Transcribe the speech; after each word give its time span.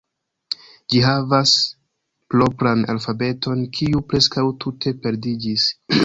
Ĝi 0.93 0.99
havas 1.07 1.51
propran 2.33 2.81
alfabeton, 2.93 3.61
kiu 3.79 4.01
preskaŭ 4.13 4.45
tute 4.65 4.95
perdiĝis. 5.05 5.67